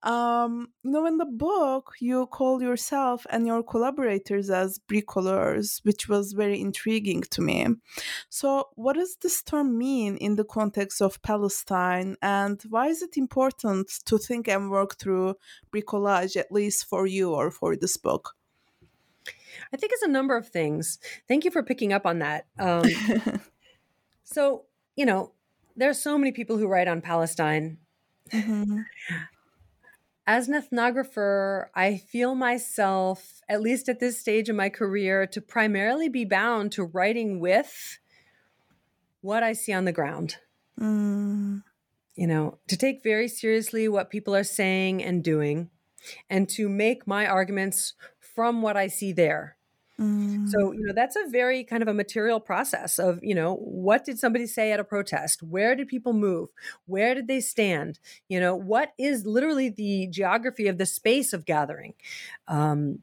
[0.03, 6.09] Um, you know, in the book, you call yourself and your collaborators as bricoleurs, which
[6.09, 7.67] was very intriguing to me.
[8.29, 13.17] So, what does this term mean in the context of Palestine, and why is it
[13.17, 15.37] important to think and work through
[15.73, 18.37] bricolage, at least for you or for this book?
[19.73, 20.99] I think it's a number of things.
[21.29, 22.47] Thank you for picking up on that.
[22.59, 22.85] Um,
[24.25, 24.65] so,
[24.97, 25.33] you know,
[25.77, 27.79] there are so many people who write on Palestine.
[28.31, 28.81] Mm-hmm.
[30.27, 35.41] As an ethnographer, I feel myself, at least at this stage in my career, to
[35.41, 37.99] primarily be bound to writing with
[39.21, 40.37] what I see on the ground.
[40.81, 41.63] Mm.
[42.15, 45.69] You know, to take very seriously what people are saying and doing,
[46.31, 49.57] and to make my arguments from what I see there.
[50.01, 50.49] Mm.
[50.49, 54.05] So, you know, that's a very kind of a material process of, you know, what
[54.05, 55.43] did somebody say at a protest?
[55.43, 56.49] Where did people move?
[56.87, 58.01] Where did they stand?
[58.29, 61.95] You know, what is literally the geography of the space of gathering?
[62.49, 63.03] Um,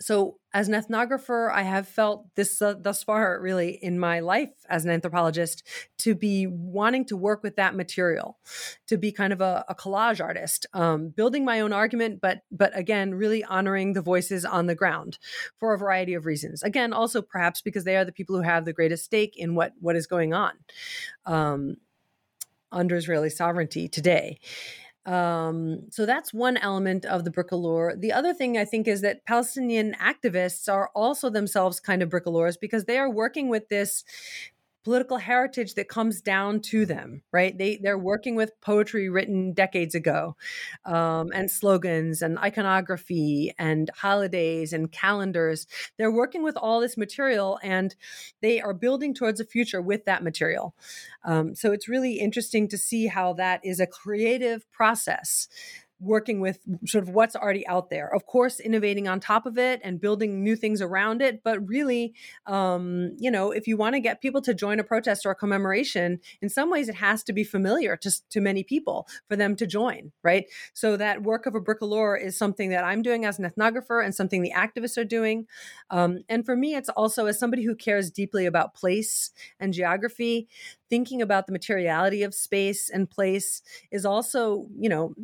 [0.00, 4.52] so as an ethnographer i have felt this uh, thus far really in my life
[4.68, 5.62] as an anthropologist
[5.98, 8.38] to be wanting to work with that material
[8.86, 12.76] to be kind of a, a collage artist um, building my own argument but but
[12.76, 15.18] again really honoring the voices on the ground
[15.58, 16.62] for a variety of reasons.
[16.62, 19.72] Again also perhaps because they are the people who have the greatest stake in what
[19.80, 20.52] what is going on
[21.26, 21.76] um,
[22.70, 24.38] under israeli sovereignty today
[25.08, 27.98] um, so that's one element of the bricoleur.
[27.98, 32.60] The other thing I think is that Palestinian activists are also themselves kind of bricoleurs
[32.60, 34.04] because they are working with this
[34.88, 37.56] political heritage that comes down to them right?
[37.56, 40.36] They they're working with poetry written decades ago
[40.84, 45.66] um, and slogans and iconography and holidays and calendars.
[45.98, 47.94] They're working with all this material and
[48.40, 50.74] they are building towards a future with that material.
[51.24, 55.48] Um, so it's really interesting to see how that is a creative process
[56.00, 58.12] working with sort of what's already out there.
[58.14, 61.42] Of course, innovating on top of it and building new things around it.
[61.42, 62.14] But really,
[62.46, 65.34] um, you know, if you want to get people to join a protest or a
[65.34, 69.56] commemoration, in some ways it has to be familiar to, to many people for them
[69.56, 70.46] to join, right?
[70.72, 74.14] So that work of a bricoleur is something that I'm doing as an ethnographer and
[74.14, 75.46] something the activists are doing.
[75.90, 80.48] Um, and for me, it's also as somebody who cares deeply about place and geography,
[80.88, 85.14] thinking about the materiality of space and place is also, you know,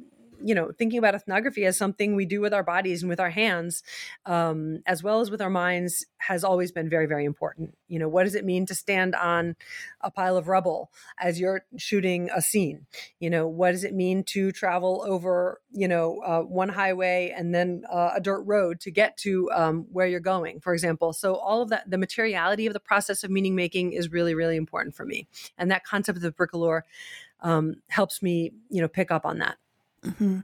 [0.45, 3.31] you know thinking about ethnography as something we do with our bodies and with our
[3.31, 3.83] hands
[4.27, 7.77] um, as well as with our minds has always been very very important.
[7.89, 9.57] You know what does it mean to stand on
[10.01, 12.87] a pile of rubble as you're shooting a scene?
[13.21, 17.55] You know what does it mean to travel over you know uh, one highway and
[17.55, 21.13] then uh, a dirt road to get to um, where you're going for example?
[21.13, 24.57] So all of that the materiality of the process of meaning making is really really
[24.57, 25.27] important for me.
[25.57, 26.83] And that concept of the bricoleur
[27.41, 29.57] um, helps me you know pick up on that
[30.05, 30.41] Mm-hmm.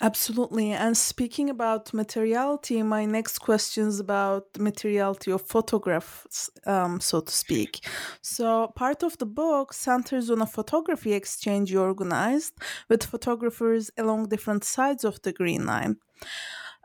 [0.00, 0.72] Absolutely.
[0.72, 7.32] And speaking about materiality, my next question is about materiality of photographs, um, so to
[7.32, 7.86] speak.
[8.22, 12.54] So, part of the book centers on a photography exchange you organized
[12.88, 15.96] with photographers along different sides of the Green Line.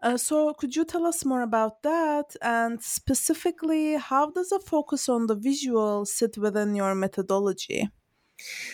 [0.03, 2.35] Uh, so, could you tell us more about that?
[2.41, 7.87] And specifically, how does a focus on the visual sit within your methodology?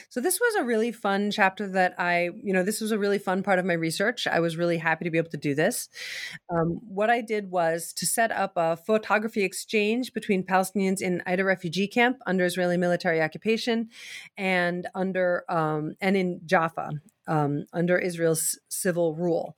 [0.09, 3.19] So this was a really fun chapter that I, you know, this was a really
[3.19, 4.27] fun part of my research.
[4.27, 5.89] I was really happy to be able to do this.
[6.49, 11.43] Um, what I did was to set up a photography exchange between Palestinians in Aida
[11.43, 13.89] refugee camp under Israeli military occupation,
[14.37, 16.91] and under um, and in Jaffa
[17.27, 19.55] um, under Israel's civil rule.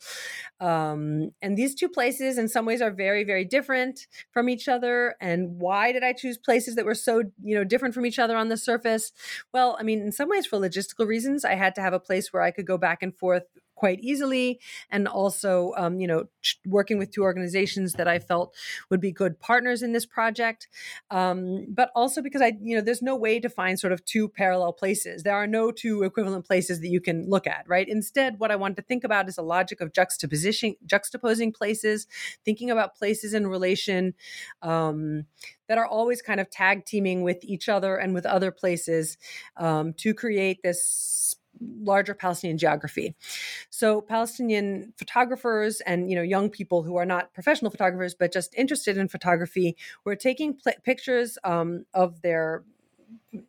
[0.60, 5.16] Um, and these two places, in some ways, are very, very different from each other.
[5.20, 8.38] And why did I choose places that were so, you know, different from each other
[8.38, 9.12] on the surface?
[9.54, 12.32] Well, I mean, in some ways, for logistical reasons, I had to have a place
[12.32, 13.44] where I could go back and forth
[13.76, 14.60] quite easily
[14.90, 16.26] and also um, you know
[16.66, 18.56] working with two organizations that i felt
[18.90, 20.68] would be good partners in this project
[21.12, 24.30] um, but also because i you know there's no way to find sort of two
[24.30, 25.24] parallel places.
[25.24, 27.88] There are no two equivalent places that you can look at right?
[27.88, 32.08] Instead what i wanted to think about is a logic of juxtaposition juxtaposing places
[32.44, 34.14] thinking about places in relation
[34.62, 35.26] um,
[35.68, 39.18] that are always kind of tag teaming with each other and with other places
[39.58, 43.16] um, to create this larger Palestinian geography.
[43.70, 48.54] So Palestinian photographers and you know young people who are not professional photographers but just
[48.56, 52.64] interested in photography were taking pl- pictures um, of their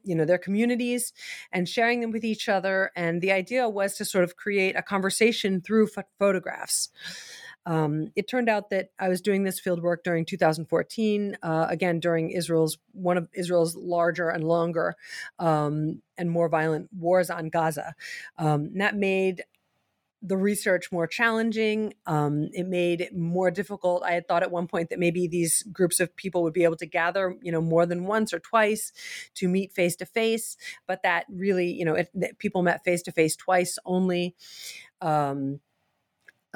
[0.02, 1.12] you know their communities
[1.52, 4.82] and sharing them with each other and the idea was to sort of create a
[4.82, 6.90] conversation through ph- photographs
[7.66, 12.00] um, it turned out that I was doing this field work during 2014, uh, again
[12.00, 14.96] during Israel's one of Israel's larger and longer
[15.38, 17.94] um, and more violent wars on Gaza.
[18.38, 19.42] Um, that made
[20.22, 21.94] the research more challenging.
[22.06, 24.02] Um, it made it more difficult.
[24.02, 26.76] I had thought at one point that maybe these groups of people would be able
[26.76, 28.92] to gather, you know, more than once or twice
[29.34, 30.56] to meet face to face,
[30.86, 34.34] but that really, you know, it, people met face to face twice only.
[35.00, 35.60] Um,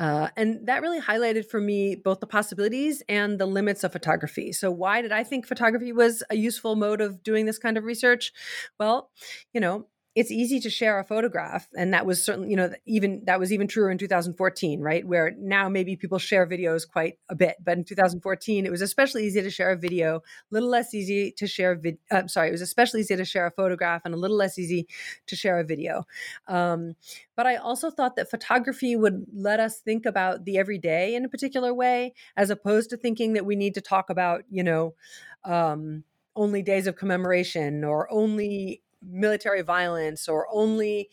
[0.00, 4.50] uh, and that really highlighted for me both the possibilities and the limits of photography.
[4.50, 7.84] So, why did I think photography was a useful mode of doing this kind of
[7.84, 8.32] research?
[8.78, 9.10] Well,
[9.52, 9.86] you know,
[10.16, 13.52] it's easy to share a photograph and that was certainly you know even that was
[13.52, 15.06] even truer in 2014 right?
[15.06, 19.24] Where now maybe people share videos quite a bit but in 2014 it was especially
[19.24, 22.52] easy to share a video a little less easy to share vid- uh, sorry it
[22.52, 24.88] was especially easy to share a photograph and a little less easy
[25.26, 26.04] to share a video.
[26.48, 26.94] Um,
[27.36, 31.28] but i also thought that photography would let us think about the everyday in a
[31.28, 34.94] particular way as opposed to thinking that we need to talk about you know
[35.44, 36.04] um,
[36.36, 41.08] only days of commemoration or only military violence or only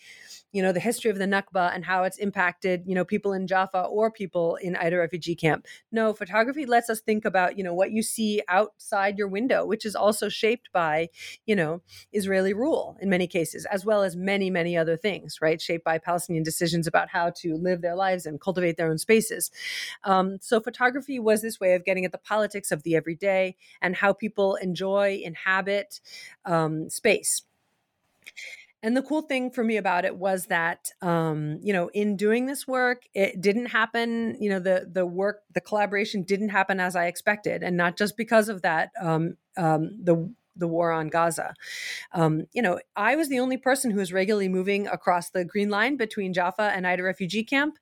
[0.51, 3.47] you know the history of the nakba and how it's impacted you know people in
[3.47, 5.65] jaffa or people in aida refugee camp.
[5.91, 9.85] No photography lets us think about you know what you see outside your window which
[9.85, 11.09] is also shaped by
[11.45, 11.81] you know
[12.11, 15.61] israeli rule in many cases as well as many many other things right?
[15.61, 19.51] Shaped by palestinian decisions about how to live their lives and cultivate their own spaces.
[20.03, 23.95] Um, so photography was this way of getting at the politics of the everyday and
[23.95, 25.99] how people enjoy inhabit
[26.45, 27.43] um, space
[28.83, 32.45] and the cool thing for me about it was that, um, you know, in doing
[32.45, 34.37] this work, it didn't happen.
[34.39, 38.15] You know, the the work, the collaboration didn't happen as I expected, and not just
[38.17, 38.91] because of that.
[39.01, 41.53] Um, um, the the war on Gaza.
[42.13, 45.69] Um, you know, I was the only person who was regularly moving across the Green
[45.69, 47.77] Line between Jaffa and Aida refugee camp.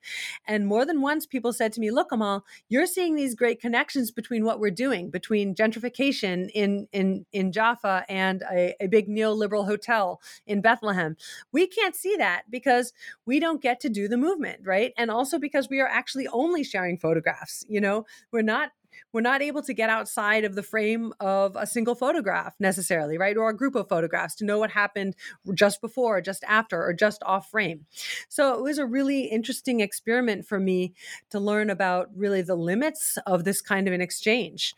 [0.47, 4.11] And more than once, people said to me, Look, Amahl, you're seeing these great connections
[4.11, 9.65] between what we're doing, between gentrification in, in, in Jaffa and a, a big neoliberal
[9.65, 11.15] hotel in Bethlehem.
[11.51, 12.93] We can't see that because
[13.25, 14.93] we don't get to do the movement, right?
[14.97, 17.65] And also because we are actually only sharing photographs.
[17.67, 18.71] You know, we're not
[19.11, 23.37] we're not able to get outside of the frame of a single photograph necessarily, right?
[23.37, 25.15] Or a group of photographs to know what happened
[25.53, 27.85] just before, just after, or just off frame.
[28.29, 30.93] So it was a really interesting experiment for me
[31.29, 34.73] to learn about really the limits of this kind of an exchange.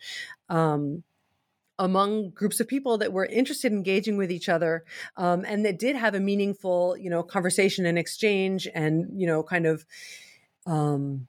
[0.48, 1.04] Um,
[1.78, 4.84] among groups of people that were interested in engaging with each other
[5.16, 9.42] um, and that did have a meaningful you know conversation and exchange and you know
[9.42, 9.86] kind of
[10.66, 11.28] um,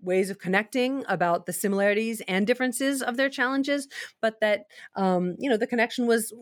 [0.00, 3.88] ways of connecting about the similarities and differences of their challenges
[4.20, 6.32] but that um, you know the connection was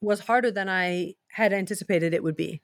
[0.00, 2.60] was harder than i had anticipated it would be.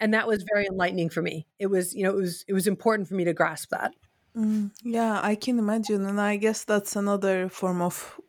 [0.00, 1.46] And that was very enlightening for me.
[1.58, 3.94] It was you know it was it was important for me to grasp that.
[4.36, 6.04] Mm, yeah, I can imagine.
[6.04, 8.20] And I guess that's another form of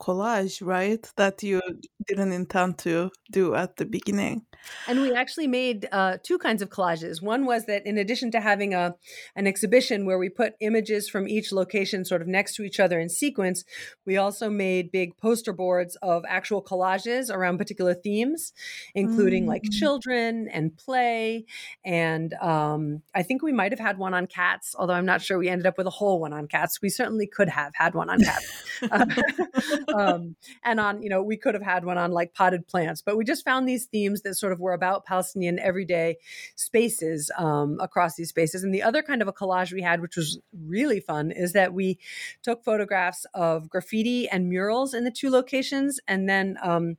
[0.00, 1.08] collage, right?
[1.16, 1.60] That you
[2.06, 4.46] didn't intend to do at the beginning.
[4.88, 7.22] And we actually made uh, two kinds of collages.
[7.22, 8.94] One was that in addition to having a
[9.36, 12.98] an exhibition where we put images from each location sort of next to each other
[12.98, 13.64] in sequence,
[14.04, 18.52] we also made big poster boards of actual collages around particular themes,
[18.94, 19.48] including mm.
[19.48, 21.44] like children and play.
[21.84, 25.38] And um, I think we might have had one on cats, although I'm not sure
[25.38, 26.80] we ended up with a whole one on cats.
[26.82, 28.46] We certainly could have had one on cats.
[29.94, 33.16] um, and on, you know, we could have had one on like potted plants, but
[33.16, 36.16] we just found these themes that sort of were about Palestinian everyday
[36.56, 38.64] spaces um, across these spaces.
[38.64, 41.72] And the other kind of a collage we had, which was really fun, is that
[41.72, 41.98] we
[42.42, 46.96] took photographs of graffiti and murals in the two locations and then um,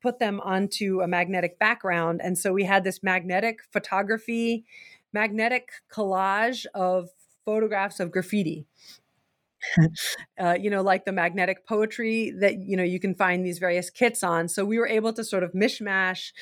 [0.00, 2.20] put them onto a magnetic background.
[2.22, 4.64] And so we had this magnetic photography,
[5.12, 7.08] magnetic collage of
[7.44, 8.66] photographs of graffiti
[10.40, 13.90] uh, you know, like the magnetic poetry that, you know, you can find these various
[13.90, 14.48] kits on.
[14.48, 16.32] So we were able to sort of mishmash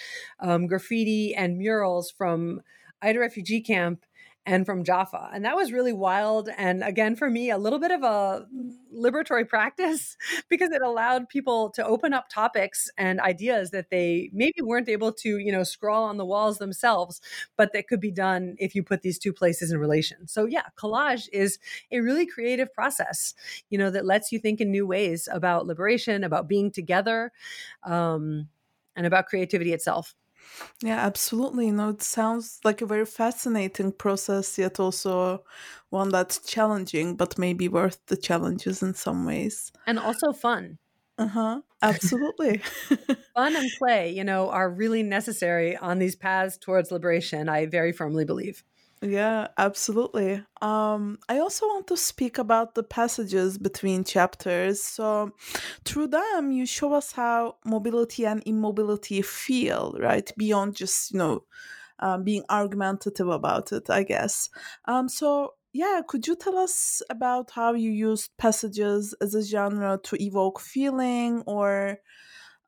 [0.40, 2.60] um, graffiti and murals from
[3.02, 4.04] Aida refugee camp
[4.44, 5.30] and from Jaffa.
[5.32, 6.48] And that was really wild.
[6.58, 8.46] And again, for me, a little bit of a
[8.92, 10.16] liberatory practice
[10.48, 15.12] because it allowed people to open up topics and ideas that they maybe weren't able
[15.12, 17.20] to, you know, scrawl on the walls themselves,
[17.56, 20.26] but that could be done if you put these two places in relation.
[20.26, 21.58] So yeah, collage is
[21.92, 23.34] a really creative process,
[23.70, 27.30] you know, that lets you think in new ways about liberation, about being together,
[27.84, 28.48] um,
[28.96, 30.14] and about creativity itself.
[30.82, 31.66] Yeah, absolutely.
[31.66, 35.44] You know, it sounds like a very fascinating process, yet also
[35.90, 39.72] one that's challenging, but maybe worth the challenges in some ways.
[39.86, 40.78] And also fun.
[41.18, 41.62] Uh huh.
[41.82, 42.62] Absolutely.
[43.34, 47.92] fun and play, you know, are really necessary on these paths towards liberation, I very
[47.92, 48.62] firmly believe.
[49.04, 50.44] Yeah, absolutely.
[50.60, 54.80] Um, I also want to speak about the passages between chapters.
[54.80, 55.32] So,
[55.84, 60.30] through them, you show us how mobility and immobility feel, right?
[60.36, 61.44] Beyond just, you know,
[62.00, 64.50] um, being argumentative about it, I guess.
[64.86, 69.98] Um, so, yeah, could you tell us about how you used passages as a genre
[70.04, 71.98] to evoke feeling or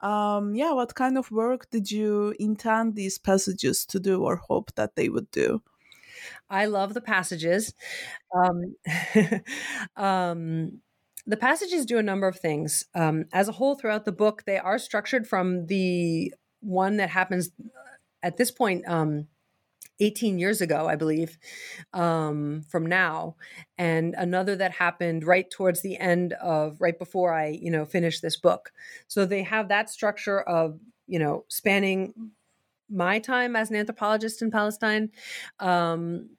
[0.03, 4.75] um, yeah, what kind of work did you intend these passages to do or hope
[4.77, 5.63] that they would do?
[6.49, 7.75] I love the passages.
[8.35, 8.77] Um,
[9.97, 10.81] um,
[11.27, 12.85] the passages do a number of things.
[12.95, 17.51] Um, as a whole, throughout the book, they are structured from the one that happens
[17.61, 18.87] uh, at this point.
[18.87, 19.29] Um,
[20.01, 21.39] 18 years ago, I believe,
[21.93, 23.37] um, from now,
[23.79, 28.21] and another that happened right towards the end of right before I, you know, finished
[28.21, 28.73] this book.
[29.07, 32.13] So they have that structure of, you know, spanning
[32.95, 35.11] my time as an anthropologist in Palestine.
[35.59, 36.31] Um,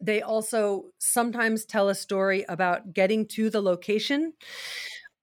[0.00, 4.32] they also sometimes tell a story about getting to the location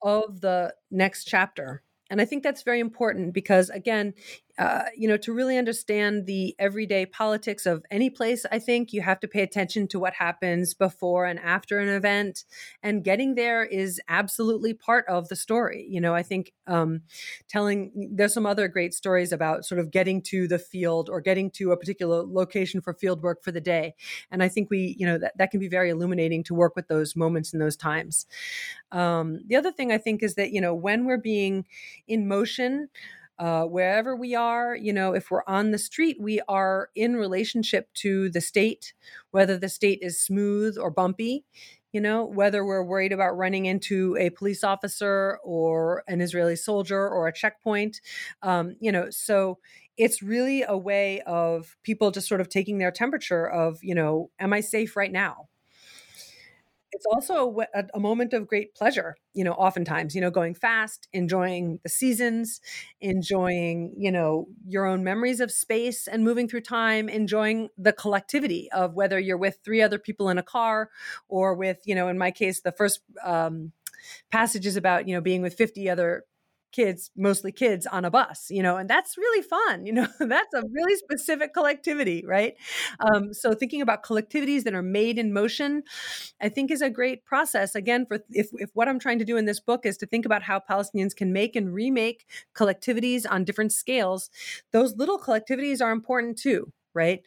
[0.04, 1.82] of the next chapter.
[2.10, 4.14] And I think that's very important because, again,
[4.58, 9.02] uh, you know, to really understand the everyday politics of any place, I think you
[9.02, 12.44] have to pay attention to what happens before and after an event.
[12.82, 15.86] And getting there is absolutely part of the story.
[15.88, 17.02] You know, I think um,
[17.48, 21.52] telling, there's some other great stories about sort of getting to the field or getting
[21.52, 23.94] to a particular location for field work for the day.
[24.32, 26.88] And I think we, you know, that, that can be very illuminating to work with
[26.88, 28.26] those moments and those times.
[28.92, 31.66] Um, the other thing I think is that, you know, when we're being
[32.08, 32.90] in motion,
[33.40, 37.88] uh, wherever we are, you know, if we're on the street, we are in relationship
[37.94, 38.94] to the state,
[39.32, 41.46] whether the state is smooth or bumpy,
[41.94, 47.08] you know, whether we're worried about running into a police officer or an Israeli soldier
[47.08, 48.02] or a checkpoint,
[48.42, 49.60] um, you know, so
[49.98, 54.30] it's really a way of people just sort of taking their temperature of, you know,
[54.40, 55.48] am I safe right now?
[56.94, 61.08] It's also a, a, moment of great pleasure you know oftentimes you know going fast
[61.14, 62.62] enjoying the seasons
[63.02, 68.70] enjoying you know your own memories of space and moving through time enjoying the collectivity
[68.72, 70.90] of whether you're with three other people in a car
[71.28, 73.72] or with you know in my case the first um,
[74.32, 76.24] passage is about you know being with 50 other
[76.72, 79.86] kids, mostly kids on a bus, you know, and that's really fun.
[79.86, 82.56] You know, that's a really specific collectivity, right?
[83.00, 85.84] Um, so thinking about collectivities that are made in motion,
[86.42, 87.76] I think is a great process.
[87.76, 90.26] Again, for if, if what I'm trying to do in this book is to think
[90.26, 94.30] about how Palestinians can make and remake collectivities on different scales,
[94.72, 97.22] those little collectivities are important too right?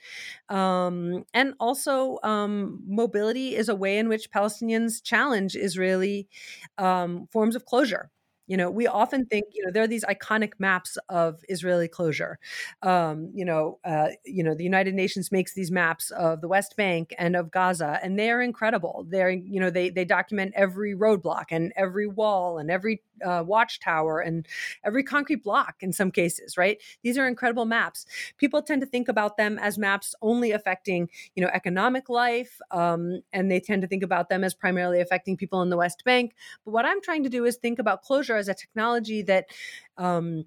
[0.49, 6.28] Um, and also, um, mobility is a way in which Palestinians challenge Israeli
[6.76, 8.11] um, forms of closure.
[8.51, 12.41] You know, we often think, you know, there are these iconic maps of Israeli closure.
[12.83, 16.75] Um, you know, uh, you know, the United Nations makes these maps of the West
[16.77, 19.07] Bank and of Gaza, and they are incredible.
[19.09, 24.19] They're, you know, they they document every roadblock and every wall and every uh, watchtower
[24.19, 24.49] and
[24.83, 26.57] every concrete block in some cases.
[26.59, 26.83] Right?
[27.05, 28.05] These are incredible maps.
[28.37, 33.23] People tend to think about them as maps only affecting, you know, economic life, um,
[33.33, 36.35] and they tend to think about them as primarily affecting people in the West Bank.
[36.65, 39.47] But what I'm trying to do is think about closure as a technology that
[39.97, 40.47] um,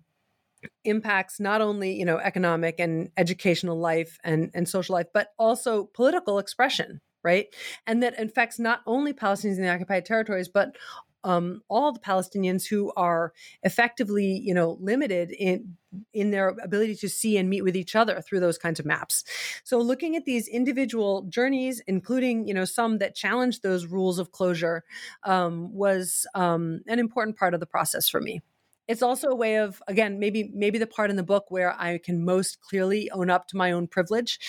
[0.83, 5.85] impacts not only you know economic and educational life and and social life but also
[5.93, 7.47] political expression right?
[7.87, 10.75] And that affects not only palestinians in the occupied territories but
[11.23, 15.75] um, all the Palestinians who are effectively, you know, limited in
[16.11, 19.23] in their ability to see and meet with each other through those kinds of maps.
[19.63, 24.31] So, looking at these individual journeys, including, you know, some that challenge those rules of
[24.31, 24.83] closure,
[25.23, 28.41] um, was um, an important part of the process for me
[28.87, 31.97] it's also a way of again maybe maybe the part in the book where i
[31.97, 34.39] can most clearly own up to my own privilege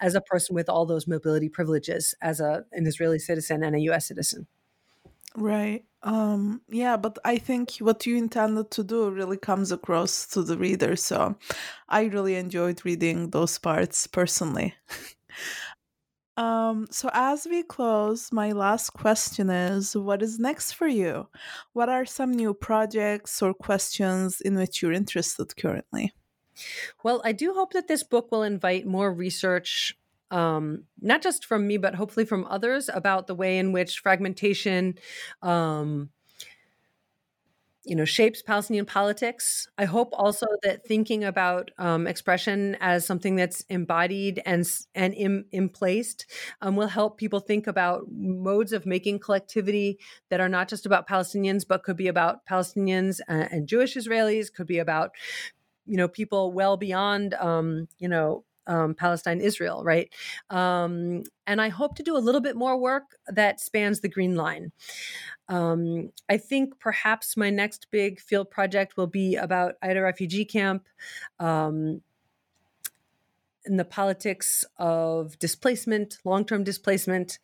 [0.00, 3.80] as a person with all those mobility privileges as a an israeli citizen and a
[3.80, 4.46] us citizen
[5.36, 5.84] Right.
[6.02, 10.56] Um, yeah, but I think what you intended to do really comes across to the
[10.56, 10.96] reader.
[10.96, 11.36] So
[11.88, 14.74] I really enjoyed reading those parts personally.
[16.36, 21.28] Um, so, as we close, my last question is What is next for you?
[21.74, 26.12] What are some new projects or questions in which you're interested currently?
[27.02, 29.96] Well, I do hope that this book will invite more research,
[30.34, 34.98] um, not just from me, but hopefully from others about the way in which fragmentation.
[35.42, 36.10] Um,
[37.86, 43.36] you know shapes palestinian politics i hope also that thinking about um, expression as something
[43.36, 46.24] that's embodied and and in, in placed
[46.62, 49.98] um, will help people think about modes of making collectivity
[50.30, 54.50] that are not just about palestinians but could be about palestinians and, and jewish israelis
[54.50, 55.10] could be about
[55.84, 60.12] you know people well beyond um, you know um, Palestine Israel, right?
[60.50, 64.34] Um, and I hope to do a little bit more work that spans the Green
[64.34, 64.72] Line.
[65.48, 70.86] Um, I think perhaps my next big field project will be about Aida refugee camp.
[71.38, 72.02] Um,
[73.66, 77.38] in the politics of displacement, long term displacement,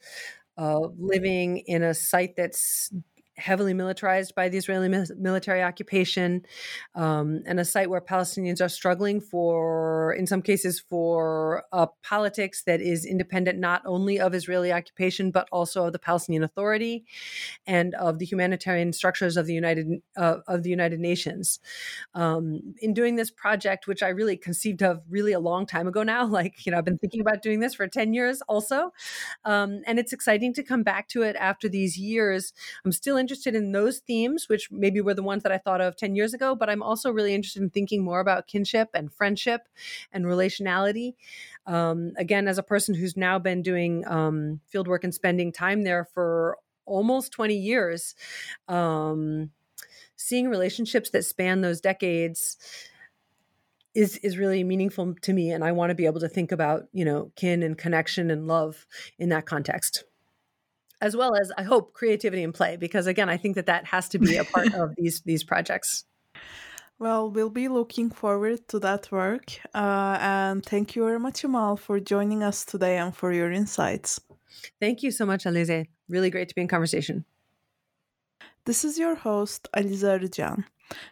[0.57, 2.93] of living in a site that's
[3.41, 4.89] heavily militarized by the Israeli
[5.19, 6.45] military occupation,
[6.95, 12.63] um, and a site where Palestinians are struggling for, in some cases, for a politics
[12.65, 17.05] that is independent not only of Israeli occupation but also of the Palestinian Authority
[17.67, 19.87] and of the humanitarian structures of the United
[20.17, 21.61] uh, of the United Nations.
[22.15, 26.03] Um, in doing this project, which I really conceived of really a long time ago
[26.03, 28.93] now, like you know, I've been thinking about doing this for ten years also,
[29.45, 32.53] um, and it's exciting to come back to it after these years.
[32.85, 35.81] I'm still interested interested in those themes, which maybe were the ones that I thought
[35.81, 39.13] of 10 years ago, but I'm also really interested in thinking more about kinship and
[39.13, 39.69] friendship
[40.13, 41.15] and relationality.
[41.65, 45.83] Um, again, as a person who's now been doing um, field work and spending time
[45.83, 48.17] there for almost 20 years,
[48.67, 49.51] um,
[50.17, 52.57] seeing relationships that span those decades
[53.93, 56.85] is is really meaningful to me and I want to be able to think about,
[56.93, 58.87] you know, kin and connection and love
[59.19, 60.05] in that context
[61.01, 64.09] as well as I hope creativity and play because again I think that that has
[64.11, 66.05] to be a part of these these projects.
[66.99, 69.47] Well, we'll be looking forward to that work.
[69.75, 74.21] Uh, and thank you very much, Amahl, for joining us today and for your insights.
[74.81, 75.87] Thank you so much, Alize.
[76.11, 77.25] Really great to be in conversation.
[78.67, 80.65] This is your host, Alize Arıcan.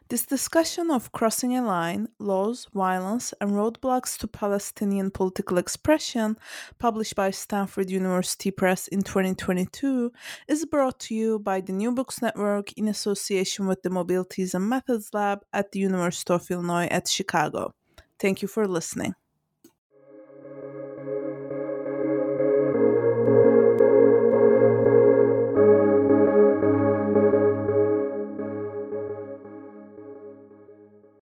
[0.08, 6.36] This discussion of crossing a line, laws, violence, and roadblocks to Palestinian political expression,
[6.78, 10.10] published by Stanford University Press in 2022,
[10.48, 14.68] is brought to you by the New Books Network in association with the Mobilities and
[14.68, 17.74] Methods Lab at the University of Illinois at Chicago.
[18.18, 19.14] Thank you for listening.